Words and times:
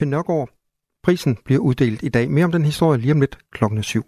Finn 0.00 0.10
Nørgaard. 0.10 0.48
Prisen 1.02 1.36
bliver 1.44 1.60
uddelt 1.60 2.02
i 2.02 2.08
dag. 2.08 2.30
Mere 2.30 2.44
om 2.44 2.52
den 2.52 2.64
historie 2.64 3.00
lige 3.00 3.12
om 3.12 3.20
lidt 3.20 3.38
klokken 3.52 3.82
7. 3.82 4.02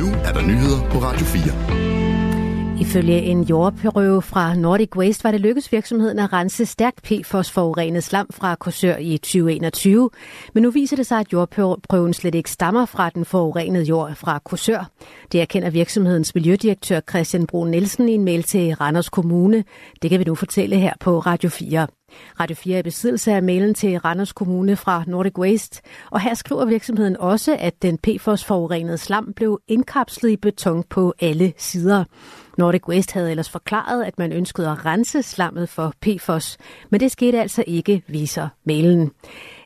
Nu 0.00 0.06
er 0.26 0.32
der 0.32 0.42
nyheder 0.46 0.90
på 0.90 0.98
Radio 0.98 1.26
4. 1.26 2.80
Ifølge 2.80 3.20
en 3.20 3.42
jordprøve 3.42 4.22
fra 4.22 4.54
Nordic 4.54 4.96
Waste 4.96 5.24
var 5.24 5.30
det 5.30 5.40
lykkedes 5.40 5.72
virksomheden 5.72 6.18
at 6.18 6.32
rense 6.32 6.66
stærkt 6.66 7.02
PFOS-forurenet 7.02 8.04
slam 8.04 8.26
fra 8.30 8.54
Korsør 8.54 8.96
i 8.96 9.18
2021. 9.18 10.10
Men 10.54 10.62
nu 10.62 10.70
viser 10.70 10.96
det 10.96 11.06
sig, 11.06 11.20
at 11.20 11.32
jordprøven 11.32 12.12
slet 12.12 12.34
ikke 12.34 12.50
stammer 12.50 12.86
fra 12.86 13.10
den 13.10 13.24
forurenede 13.24 13.84
jord 13.84 14.14
fra 14.14 14.38
Korsør. 14.38 14.90
Det 15.32 15.40
erkender 15.40 15.70
virksomhedens 15.70 16.34
miljødirektør 16.34 17.00
Christian 17.10 17.46
Brun 17.46 17.70
Nielsen 17.70 18.08
i 18.08 18.12
en 18.12 18.24
mail 18.24 18.42
til 18.42 18.74
Randers 18.74 19.08
Kommune. 19.08 19.64
Det 20.02 20.10
kan 20.10 20.18
vi 20.18 20.24
nu 20.24 20.34
fortælle 20.34 20.76
her 20.76 20.92
på 21.00 21.18
Radio 21.18 21.50
4. 21.50 21.86
Radio 22.40 22.56
4 22.56 22.74
er 22.74 22.78
i 22.78 22.82
besiddelse 22.82 23.32
af 23.32 23.42
mailen 23.42 23.74
til 23.74 23.98
Randers 23.98 24.32
Kommune 24.32 24.76
fra 24.76 25.04
Nordic 25.06 25.38
Waste, 25.38 25.82
og 26.10 26.20
her 26.20 26.34
skriver 26.34 26.64
virksomheden 26.64 27.16
også, 27.16 27.56
at 27.60 27.82
den 27.82 27.98
PFOS-forurenede 27.98 28.98
slam 28.98 29.32
blev 29.36 29.60
indkapslet 29.68 30.30
i 30.30 30.36
beton 30.36 30.84
på 30.90 31.14
alle 31.20 31.52
sider. 31.56 32.04
Nordic 32.60 32.88
Waste 32.88 33.14
havde 33.14 33.30
ellers 33.30 33.50
forklaret, 33.50 34.04
at 34.04 34.18
man 34.18 34.32
ønskede 34.32 34.68
at 34.68 34.86
rense 34.86 35.22
slammet 35.22 35.68
for 35.68 35.94
PFOS, 36.00 36.58
men 36.90 37.00
det 37.00 37.12
skete 37.12 37.40
altså 37.40 37.64
ikke, 37.66 38.02
viser 38.06 38.48
mailen. 38.64 39.10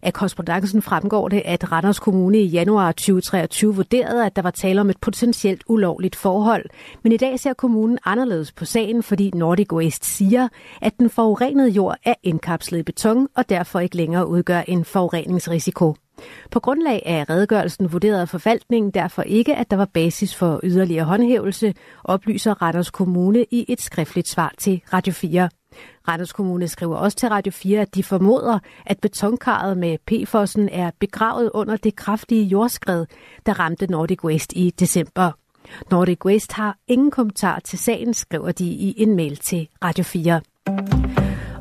Af 0.02 0.12
korrespondancen 0.12 0.82
fremgår 0.82 1.28
det, 1.28 1.42
at 1.44 1.72
Randers 1.72 1.98
Kommune 1.98 2.38
i 2.38 2.46
januar 2.46 2.92
2023 2.92 3.74
vurderede, 3.74 4.26
at 4.26 4.36
der 4.36 4.42
var 4.42 4.50
tale 4.50 4.80
om 4.80 4.90
et 4.90 5.00
potentielt 5.00 5.62
ulovligt 5.66 6.16
forhold. 6.16 6.64
Men 7.02 7.12
i 7.12 7.16
dag 7.16 7.40
ser 7.40 7.52
kommunen 7.52 7.98
anderledes 8.04 8.52
på 8.52 8.64
sagen, 8.64 9.02
fordi 9.02 9.30
Nordic 9.34 9.72
Waste 9.72 10.06
siger, 10.06 10.48
at 10.82 10.98
den 10.98 11.10
forurenede 11.10 11.68
jord 11.68 11.96
er 12.04 12.14
indkapslet 12.22 12.78
i 12.78 12.82
beton 12.82 13.28
og 13.36 13.48
derfor 13.48 13.80
ikke 13.80 13.96
længere 13.96 14.26
udgør 14.26 14.60
en 14.60 14.84
forureningsrisiko. 14.84 15.94
På 16.51 16.60
grundlag 16.60 17.02
af 17.06 17.30
redegørelsen 17.30 17.92
vurderede 17.92 18.27
forvaltningen 18.27 18.91
derfor 18.91 19.22
ikke, 19.22 19.55
at 19.55 19.70
der 19.70 19.77
var 19.77 19.89
basis 19.94 20.34
for 20.34 20.61
yderligere 20.62 21.05
håndhævelse, 21.05 21.75
oplyser 22.05 22.62
Randers 22.62 22.91
Kommune 22.91 23.44
i 23.50 23.64
et 23.69 23.81
skriftligt 23.81 24.28
svar 24.28 24.55
til 24.58 24.83
Radio 24.92 25.12
4. 25.12 25.48
Randers 26.08 26.33
Kommune 26.33 26.69
skriver 26.69 26.97
også 26.97 27.16
til 27.16 27.28
Radio 27.28 27.53
4, 27.53 27.81
at 27.81 27.94
de 27.94 28.03
formoder, 28.03 28.58
at 28.86 28.98
betonkarret 28.98 29.78
med 29.78 29.98
PFOS'en 30.11 30.69
er 30.81 30.91
begravet 31.00 31.50
under 31.55 31.77
det 31.77 31.97
kraftige 31.97 32.44
jordskred, 32.44 33.06
der 33.47 33.61
ramte 33.61 33.86
Nordic 33.86 34.25
West 34.25 34.53
i 34.56 34.70
december. 34.70 35.31
Nordic 35.91 36.25
West 36.25 36.53
har 36.53 36.77
ingen 36.88 37.11
kommentar 37.11 37.61
til 37.61 37.78
sagen, 37.78 38.14
skriver 38.14 38.53
de 38.53 38.64
i 38.64 38.94
en 39.03 39.16
mail 39.16 39.36
til 39.36 39.69
Radio 39.84 40.05
4. 40.05 40.41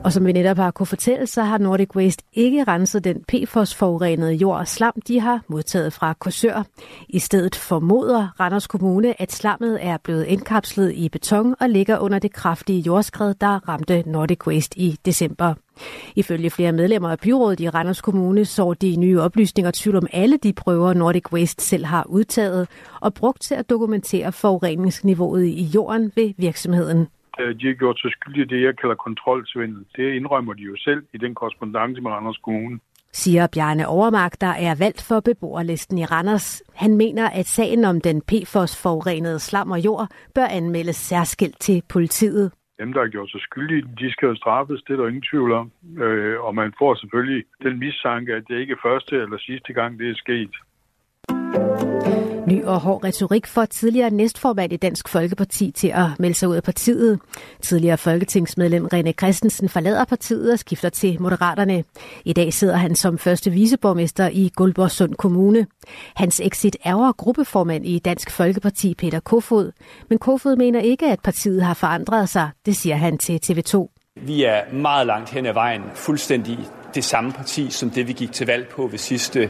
Og 0.03 0.13
som 0.13 0.25
vi 0.25 0.31
netop 0.31 0.57
har 0.57 0.71
kunne 0.71 0.87
fortælle, 0.87 1.27
så 1.27 1.41
har 1.43 1.57
Nordic 1.57 1.95
Waste 1.95 2.23
ikke 2.33 2.63
renset 2.63 3.03
den 3.03 3.23
PFOS-forurenede 3.27 4.33
jord 4.33 4.57
og 4.57 4.67
slam, 4.67 4.93
de 5.07 5.19
har 5.19 5.41
modtaget 5.47 5.93
fra 5.93 6.13
Korsør. 6.13 6.63
I 7.09 7.19
stedet 7.19 7.55
formoder 7.55 8.27
Randers 8.39 8.67
Kommune, 8.67 9.21
at 9.21 9.31
slammet 9.31 9.77
er 9.81 9.97
blevet 10.03 10.25
indkapslet 10.25 10.93
i 10.93 11.09
beton 11.09 11.55
og 11.59 11.69
ligger 11.69 11.97
under 11.97 12.19
det 12.19 12.33
kraftige 12.33 12.79
jordskred, 12.79 13.33
der 13.33 13.69
ramte 13.69 14.03
Nordic 14.05 14.47
Waste 14.47 14.79
i 14.79 14.97
december. 15.05 15.53
Ifølge 16.15 16.49
flere 16.49 16.71
medlemmer 16.71 17.09
af 17.09 17.19
byrådet 17.19 17.59
i 17.59 17.69
Randers 17.69 18.01
Kommune 18.01 18.45
så 18.45 18.73
de 18.73 18.95
nye 18.95 19.21
oplysninger 19.21 19.71
tvivl 19.73 19.95
om 19.95 20.07
alle 20.13 20.37
de 20.37 20.53
prøver, 20.53 20.93
Nordic 20.93 21.33
Waste 21.33 21.63
selv 21.63 21.85
har 21.85 22.05
udtaget 22.09 22.67
og 23.01 23.13
brugt 23.13 23.41
til 23.41 23.55
at 23.55 23.69
dokumentere 23.69 24.31
forureningsniveauet 24.31 25.45
i 25.45 25.63
jorden 25.63 26.11
ved 26.15 26.33
virksomheden. 26.37 27.07
Øh, 27.39 27.59
de 27.59 27.67
har 27.67 27.73
gjort 27.73 27.99
sig 27.99 28.11
skyldige 28.11 28.45
i 28.45 28.47
det, 28.47 28.61
jeg 28.63 28.77
kalder 28.77 28.95
kontrolsvindel. 28.95 29.85
Det 29.95 30.13
indrømmer 30.13 30.53
de 30.53 30.61
jo 30.61 30.75
selv 30.77 31.03
i 31.13 31.17
den 31.17 31.35
korrespondence 31.35 32.01
med 32.01 32.11
Randers 32.11 32.37
Kommune 32.37 32.79
siger 33.13 33.47
Bjarne 33.53 33.87
Overmark, 33.87 34.41
der 34.41 34.53
er 34.67 34.75
valgt 34.79 35.05
for 35.07 35.19
beboerlisten 35.19 35.97
i 35.97 36.05
Randers. 36.05 36.63
Han 36.75 36.97
mener, 36.97 37.29
at 37.29 37.45
sagen 37.45 37.85
om 37.85 38.01
den 38.01 38.21
PFOS-forurenede 38.21 39.39
slam 39.39 39.71
og 39.71 39.79
jord 39.79 40.07
bør 40.35 40.45
anmeldes 40.45 40.95
særskilt 40.95 41.59
til 41.59 41.83
politiet. 41.89 42.51
Dem, 42.79 42.93
der 42.93 43.01
har 43.01 43.07
gjort 43.07 43.31
sig 43.31 43.41
skyldige, 43.41 43.81
de 43.99 44.11
skal 44.11 44.27
jo 44.27 44.35
straffes, 44.35 44.83
det 44.87 44.93
er 44.93 44.97
der 44.97 45.07
ingen 45.07 45.23
tvivl 45.31 45.51
om. 45.51 45.71
Øh, 45.97 46.41
og 46.41 46.55
man 46.55 46.73
får 46.79 46.95
selvfølgelig 46.95 47.43
den 47.63 47.79
mistanke, 47.79 48.33
at 48.33 48.43
det 48.47 48.59
ikke 48.59 48.71
er 48.71 48.87
første 48.89 49.15
eller 49.15 49.37
sidste 49.37 49.73
gang, 49.73 49.99
det 49.99 50.09
er 50.09 50.15
sket. 50.15 50.53
Ny 52.47 52.63
og 52.63 52.79
hård 52.79 53.03
retorik 53.03 53.47
for 53.47 53.65
tidligere 53.65 54.09
næstformand 54.09 54.73
i 54.73 54.77
Dansk 54.77 55.07
Folkeparti 55.07 55.71
til 55.71 55.87
at 55.87 56.05
melde 56.19 56.35
sig 56.35 56.49
ud 56.49 56.55
af 56.55 56.63
partiet. 56.63 57.19
Tidligere 57.61 57.97
folketingsmedlem 57.97 58.87
René 58.93 59.11
Christensen 59.11 59.69
forlader 59.69 60.05
partiet 60.05 60.51
og 60.53 60.59
skifter 60.59 60.89
til 60.89 61.21
Moderaterne. 61.21 61.83
I 62.25 62.33
dag 62.33 62.53
sidder 62.53 62.75
han 62.75 62.95
som 62.95 63.17
første 63.17 63.51
viceborgmester 63.51 64.29
i 64.33 64.51
Guldborgsund 64.55 65.15
Kommune. 65.15 65.67
Hans 66.15 66.39
exit 66.39 66.77
ærger 66.85 67.11
gruppeformand 67.11 67.85
i 67.85 67.99
Dansk 67.99 68.31
Folkeparti 68.31 68.95
Peter 68.95 69.19
Kofod. 69.19 69.71
Men 70.09 70.17
Kofod 70.17 70.55
mener 70.55 70.79
ikke, 70.79 71.05
at 71.05 71.19
partiet 71.19 71.63
har 71.63 71.73
forandret 71.73 72.29
sig. 72.29 72.49
Det 72.65 72.75
siger 72.75 72.95
han 72.95 73.17
til 73.17 73.39
TV2. 73.45 73.87
Vi 74.15 74.43
er 74.43 74.73
meget 74.73 75.07
langt 75.07 75.29
hen 75.29 75.45
ad 75.45 75.53
vejen 75.53 75.81
fuldstændig 75.95 76.59
det 76.95 77.03
samme 77.03 77.31
parti, 77.31 77.69
som 77.69 77.89
det 77.89 78.07
vi 78.07 78.13
gik 78.13 78.31
til 78.31 78.47
valg 78.47 78.67
på 78.67 78.87
ved 78.87 78.97
sidste 78.97 79.49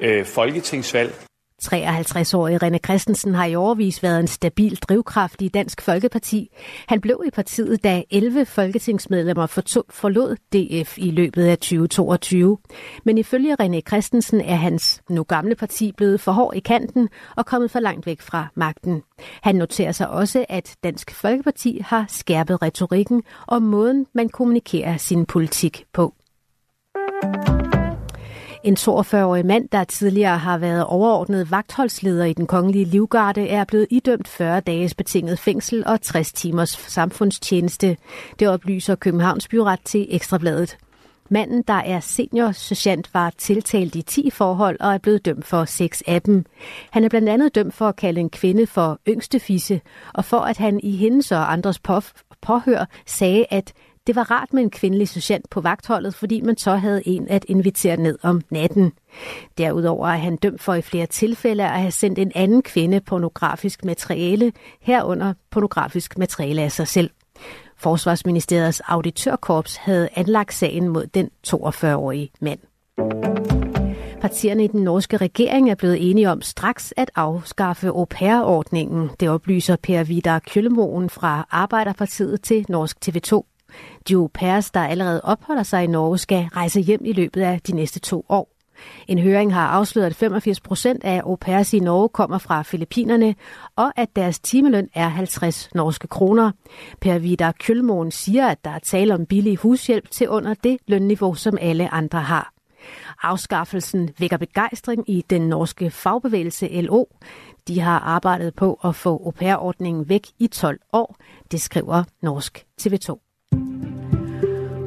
øh, 0.00 0.24
folketingsvalg. 0.24 1.12
53-årige 1.66 2.58
René 2.62 2.78
Christensen 2.78 3.34
har 3.34 3.46
i 3.46 3.54
overvis 3.54 4.02
været 4.02 4.20
en 4.20 4.26
stabil 4.26 4.76
drivkraft 4.76 5.42
i 5.42 5.48
Dansk 5.48 5.82
Folkeparti. 5.82 6.50
Han 6.88 7.00
blev 7.00 7.22
i 7.26 7.30
partiet, 7.30 7.84
da 7.84 8.02
11 8.10 8.46
folketingsmedlemmer 8.46 9.46
forlod 9.90 10.36
DF 10.36 10.98
i 10.98 11.10
løbet 11.10 11.44
af 11.44 11.58
2022. 11.58 12.58
Men 13.04 13.18
ifølge 13.18 13.56
René 13.62 13.80
Christensen 13.88 14.40
er 14.40 14.54
hans 14.54 15.02
nu 15.10 15.22
gamle 15.22 15.54
parti 15.54 15.92
blevet 15.96 16.20
for 16.20 16.32
hård 16.32 16.54
i 16.56 16.60
kanten 16.60 17.08
og 17.36 17.46
kommet 17.46 17.70
for 17.70 17.80
langt 17.80 18.06
væk 18.06 18.20
fra 18.20 18.46
magten. 18.54 19.02
Han 19.42 19.54
noterer 19.54 19.92
sig 19.92 20.08
også, 20.08 20.44
at 20.48 20.76
Dansk 20.84 21.14
Folkeparti 21.14 21.82
har 21.84 22.04
skærpet 22.08 22.62
retorikken 22.62 23.22
og 23.46 23.62
måden, 23.62 24.06
man 24.14 24.28
kommunikerer 24.28 24.96
sin 24.96 25.26
politik 25.26 25.84
på. 25.92 26.14
En 28.64 28.76
42-årig 28.78 29.46
mand, 29.46 29.68
der 29.68 29.84
tidligere 29.84 30.38
har 30.38 30.58
været 30.58 30.84
overordnet 30.84 31.50
vagtholdsleder 31.50 32.24
i 32.24 32.32
den 32.32 32.46
kongelige 32.46 32.84
livgarde, 32.84 33.48
er 33.48 33.64
blevet 33.64 33.86
idømt 33.90 34.28
40 34.28 34.60
dages 34.60 34.94
betinget 34.94 35.38
fængsel 35.38 35.82
og 35.86 36.00
60 36.00 36.32
timers 36.32 36.70
samfundstjeneste. 36.70 37.96
Det 38.38 38.48
oplyser 38.48 38.94
Københavns 38.94 39.48
Byret 39.48 39.80
til 39.84 40.06
Ekstrabladet. 40.10 40.76
Manden, 41.28 41.62
der 41.68 41.74
er 41.74 42.00
senior 42.00 42.52
sergeant, 42.52 43.14
var 43.14 43.32
tiltalt 43.38 43.94
i 43.94 44.02
10 44.02 44.30
forhold 44.30 44.76
og 44.80 44.94
er 44.94 44.98
blevet 44.98 45.24
dømt 45.24 45.46
for 45.46 45.64
seks 45.64 46.02
af 46.06 46.22
dem. 46.22 46.44
Han 46.90 47.04
er 47.04 47.08
blandt 47.08 47.28
andet 47.28 47.54
dømt 47.54 47.74
for 47.74 47.88
at 47.88 47.96
kalde 47.96 48.20
en 48.20 48.30
kvinde 48.30 48.66
for 48.66 48.98
yngste 49.08 49.40
fisse, 49.40 49.80
og 50.14 50.24
for 50.24 50.38
at 50.38 50.58
han 50.58 50.80
i 50.82 50.96
hendes 50.96 51.32
og 51.32 51.52
andres 51.52 51.78
påhør 52.42 52.84
sagde, 53.06 53.46
at 53.50 53.72
det 54.06 54.16
var 54.16 54.30
rart 54.30 54.52
med 54.52 54.62
en 54.62 54.70
kvindelig 54.70 55.08
sergeant 55.08 55.50
på 55.50 55.60
vagtholdet, 55.60 56.14
fordi 56.14 56.40
man 56.40 56.56
så 56.56 56.76
havde 56.76 57.08
en 57.08 57.28
at 57.28 57.44
invitere 57.48 57.96
ned 57.96 58.18
om 58.22 58.40
natten. 58.50 58.92
Derudover 59.58 60.08
er 60.08 60.16
han 60.16 60.36
dømt 60.36 60.62
for 60.62 60.74
i 60.74 60.82
flere 60.82 61.06
tilfælde 61.06 61.64
at 61.64 61.80
have 61.80 61.90
sendt 61.90 62.18
en 62.18 62.32
anden 62.34 62.62
kvinde 62.62 63.00
pornografisk 63.00 63.84
materiale, 63.84 64.52
herunder 64.80 65.34
pornografisk 65.50 66.18
materiale 66.18 66.62
af 66.62 66.72
sig 66.72 66.88
selv. 66.88 67.10
Forsvarsministeriets 67.76 68.80
auditørkorps 68.80 69.76
havde 69.76 70.08
anlagt 70.14 70.54
sagen 70.54 70.88
mod 70.88 71.06
den 71.06 71.30
42-årige 71.46 72.30
mand. 72.40 72.58
Partierne 74.20 74.64
i 74.64 74.66
den 74.66 74.82
norske 74.82 75.16
regering 75.16 75.70
er 75.70 75.74
blevet 75.74 76.10
enige 76.10 76.30
om 76.30 76.42
straks 76.42 76.94
at 76.96 77.10
afskaffe 77.14 77.88
au 77.88 78.04
pair-ordningen. 78.04 79.10
Det 79.20 79.28
oplyser 79.28 79.76
Per 79.76 80.04
Vidar 80.04 80.38
Kjøllemoen 80.38 81.10
fra 81.10 81.46
Arbejderpartiet 81.50 82.42
til 82.42 82.66
Norsk 82.68 82.96
TV2. 83.08 83.51
De 84.08 84.14
au 84.14 84.30
pairs, 84.34 84.70
der 84.70 84.80
allerede 84.80 85.20
opholder 85.24 85.62
sig 85.62 85.84
i 85.84 85.86
Norge, 85.86 86.18
skal 86.18 86.48
rejse 86.56 86.80
hjem 86.80 87.04
i 87.04 87.12
løbet 87.12 87.40
af 87.40 87.60
de 87.60 87.72
næste 87.72 88.00
to 88.00 88.26
år. 88.28 88.52
En 89.08 89.18
høring 89.18 89.54
har 89.54 89.66
afsløret, 89.66 90.06
at 90.06 90.14
85 90.14 90.60
procent 90.60 91.04
af 91.04 91.20
au 91.20 91.36
pairs 91.36 91.72
i 91.72 91.78
Norge 91.78 92.08
kommer 92.08 92.38
fra 92.38 92.62
Filippinerne, 92.62 93.34
og 93.76 93.92
at 93.96 94.16
deres 94.16 94.40
timeløn 94.40 94.88
er 94.94 95.08
50 95.08 95.74
norske 95.74 96.08
kroner. 96.08 96.50
Per 97.00 97.18
Vidar 97.18 97.52
Kjølmoen 97.52 98.10
siger, 98.10 98.48
at 98.48 98.64
der 98.64 98.70
er 98.70 98.78
tale 98.78 99.14
om 99.14 99.26
billig 99.26 99.56
hushjælp 99.56 100.10
til 100.10 100.28
under 100.28 100.54
det 100.54 100.78
lønniveau, 100.86 101.34
som 101.34 101.58
alle 101.60 101.94
andre 101.94 102.20
har. 102.20 102.52
Afskaffelsen 103.22 104.10
vækker 104.18 104.36
begejstring 104.36 105.10
i 105.10 105.24
den 105.30 105.48
norske 105.48 105.90
fagbevægelse 105.90 106.80
LO. 106.80 107.04
De 107.68 107.80
har 107.80 107.98
arbejdet 107.98 108.54
på 108.54 108.80
at 108.84 108.94
få 108.94 109.22
au 109.24 109.30
pair-ordningen 109.30 110.08
væk 110.08 110.26
i 110.38 110.46
12 110.46 110.80
år, 110.92 111.16
det 111.50 111.60
skriver 111.60 112.04
Norsk 112.22 112.66
TV2. 112.82 113.31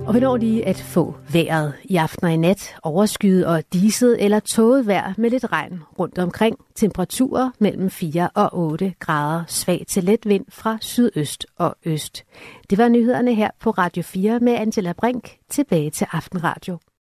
Og 0.05 0.11
hvornår 0.11 0.37
lige 0.37 0.65
at 0.65 0.77
få 0.77 1.15
vejret 1.33 1.73
i 1.83 1.95
aften 1.95 2.25
og 2.25 2.33
i 2.33 2.37
nat. 2.37 2.75
Overskyet 2.83 3.45
og 3.45 3.63
diset 3.73 4.23
eller 4.23 4.39
tåget 4.39 4.87
vejr 4.87 5.13
med 5.17 5.29
lidt 5.29 5.51
regn 5.51 5.81
rundt 5.99 6.17
omkring. 6.17 6.57
Temperaturer 6.75 7.51
mellem 7.59 7.89
4 7.89 8.29
og 8.33 8.49
8 8.53 8.93
grader. 8.99 9.43
Svag 9.47 9.85
til 9.87 10.03
let 10.03 10.25
vind 10.25 10.45
fra 10.49 10.77
sydøst 10.81 11.45
og 11.57 11.75
øst. 11.85 12.23
Det 12.69 12.77
var 12.77 12.87
nyhederne 12.87 13.35
her 13.35 13.49
på 13.59 13.69
Radio 13.69 14.03
4 14.03 14.39
med 14.39 14.53
Angela 14.53 14.93
Brink. 14.93 15.37
Tilbage 15.49 15.89
til 15.89 16.07
Aftenradio. 16.11 16.77